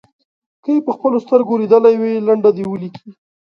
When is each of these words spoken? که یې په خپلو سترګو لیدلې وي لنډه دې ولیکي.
که 0.63 0.69
یې 0.75 0.81
په 0.87 0.91
خپلو 0.97 1.17
سترګو 1.25 1.61
لیدلې 1.61 1.93
وي 1.99 2.13
لنډه 2.27 2.49
دې 2.57 2.63
ولیکي. 2.67 3.09